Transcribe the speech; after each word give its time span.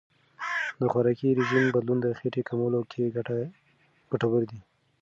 د 0.79 0.81
خوراکي 0.91 1.29
رژیم 1.39 1.65
بدلون 1.75 1.99
د 2.01 2.07
خېټې 2.19 2.41
کمولو 2.49 2.79
کې 2.91 3.03
ګټور 4.13 4.41
دی. 4.51 4.59